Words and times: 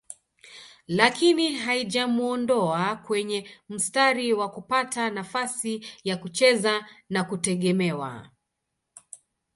lakini 0.87 1.51
haijamuondoa 1.55 2.95
kwenye 2.95 3.49
mstari 3.69 4.33
wa 4.33 4.51
kupata 4.51 5.09
nafasi 5.09 5.85
ya 6.03 6.17
kucheza 6.17 6.85
na 7.09 7.23
kutegemewa 7.23 8.29